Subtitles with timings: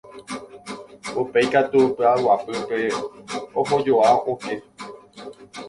[1.21, 2.79] Upéi katu py'aguapýpe
[3.61, 4.53] ohojoa oke.